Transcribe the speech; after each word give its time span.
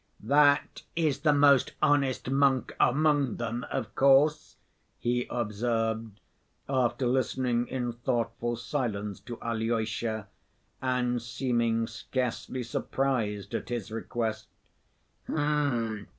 "That 0.23 0.81
is 0.95 1.19
the 1.19 1.31
most 1.31 1.73
honest 1.79 2.27
monk 2.31 2.75
among 2.79 3.35
them, 3.35 3.67
of 3.69 3.93
course," 3.93 4.55
he 4.97 5.27
observed, 5.29 6.19
after 6.67 7.05
listening 7.05 7.67
in 7.67 7.93
thoughtful 7.93 8.55
silence 8.55 9.19
to 9.19 9.37
Alyosha, 9.43 10.27
and 10.81 11.21
seeming 11.21 11.85
scarcely 11.85 12.63
surprised 12.63 13.53
at 13.53 13.69
his 13.69 13.91
request. 13.91 14.47